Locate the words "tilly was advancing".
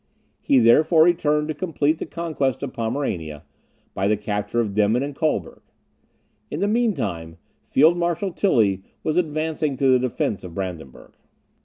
8.33-9.75